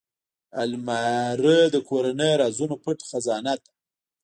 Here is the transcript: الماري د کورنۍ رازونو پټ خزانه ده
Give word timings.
الماري 0.61 1.59
د 1.73 1.75
کورنۍ 1.89 2.31
رازونو 2.41 2.75
پټ 2.83 2.97
خزانه 3.09 3.53
ده 3.63 3.69